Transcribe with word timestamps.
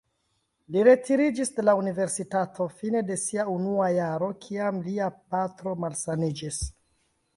Li 0.75 0.83
retiriĝis 0.85 1.51
de 1.57 1.65
la 1.67 1.75
universitato 1.81 2.67
fine 2.79 3.03
de 3.11 3.19
sia 3.25 3.45
unua 3.59 3.93
jaro, 3.99 4.31
kiam 4.47 4.81
lia 4.89 5.11
patro 5.35 5.75
malsaniĝis. 5.85 6.63